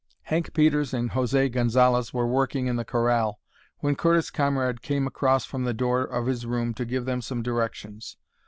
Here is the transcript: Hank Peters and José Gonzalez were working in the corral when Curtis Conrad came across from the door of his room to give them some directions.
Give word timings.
Hank 0.23 0.55
Peters 0.55 0.95
and 0.95 1.11
José 1.11 1.51
Gonzalez 1.51 2.11
were 2.11 2.25
working 2.25 2.65
in 2.65 2.75
the 2.75 2.83
corral 2.83 3.39
when 3.81 3.93
Curtis 3.95 4.31
Conrad 4.31 4.81
came 4.81 5.05
across 5.05 5.45
from 5.45 5.63
the 5.63 5.75
door 5.75 6.01
of 6.01 6.25
his 6.25 6.43
room 6.43 6.73
to 6.73 6.85
give 6.85 7.05
them 7.05 7.21
some 7.21 7.43
directions. 7.43 8.17